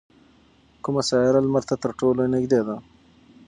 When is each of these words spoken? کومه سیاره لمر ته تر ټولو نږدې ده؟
کومه 0.83 1.01
سیاره 1.09 1.39
لمر 1.45 1.63
ته 1.69 1.75
تر 1.83 1.91
ټولو 1.99 2.21
نږدې 2.33 2.61
ده؟ 2.67 2.75